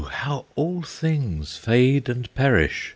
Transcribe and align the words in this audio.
how 0.03 0.45
all 0.55 0.81
things 0.81 1.57
fade 1.57 2.09
and 2.09 2.33
perish! 2.33 2.89